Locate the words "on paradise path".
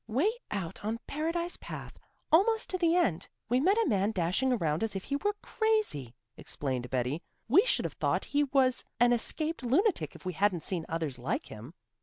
0.83-1.99